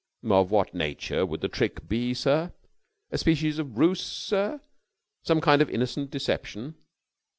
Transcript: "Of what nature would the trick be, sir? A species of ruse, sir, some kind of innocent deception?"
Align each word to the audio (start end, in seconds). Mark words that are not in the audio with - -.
"Of 0.27 0.49
what 0.49 0.73
nature 0.73 1.27
would 1.27 1.41
the 1.41 1.47
trick 1.47 1.87
be, 1.87 2.15
sir? 2.15 2.53
A 3.11 3.19
species 3.19 3.59
of 3.59 3.77
ruse, 3.77 4.01
sir, 4.03 4.59
some 5.21 5.39
kind 5.39 5.61
of 5.61 5.69
innocent 5.69 6.09
deception?" 6.09 6.73